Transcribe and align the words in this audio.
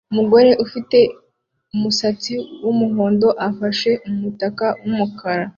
Umugore 0.11 0.51
ufite 0.65 0.97
umusatsi 1.75 2.33
wumuhondo 2.63 3.27
afashe 3.49 3.91
umutaka 4.07 4.65
wumukara 4.81 5.45